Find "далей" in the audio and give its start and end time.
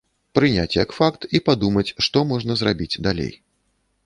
3.11-3.31